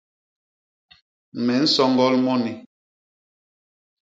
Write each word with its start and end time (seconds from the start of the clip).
Me 1.45 1.53
nsoñgol 1.63 2.15
moni. 2.25 2.51